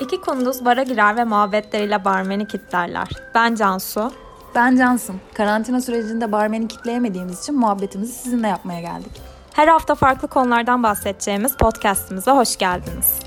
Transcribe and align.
İki 0.00 0.20
kunduz 0.20 0.64
bara 0.64 0.82
girer 0.82 1.16
ve 1.16 1.24
muhabbetleriyle 1.24 2.04
barmeni 2.04 2.46
kitlerler. 2.48 3.08
Ben 3.34 3.54
Cansu. 3.54 4.12
Ben 4.54 4.76
Cansın. 4.76 5.20
Karantina 5.34 5.80
sürecinde 5.80 6.32
barmeni 6.32 6.68
kitleyemediğimiz 6.68 7.42
için 7.42 7.58
muhabbetimizi 7.58 8.12
sizinle 8.12 8.48
yapmaya 8.48 8.80
geldik. 8.80 9.22
Her 9.52 9.68
hafta 9.68 9.94
farklı 9.94 10.28
konulardan 10.28 10.82
bahsedeceğimiz 10.82 11.56
podcastimize 11.56 12.30
hoş 12.30 12.56
geldiniz. 12.56 13.18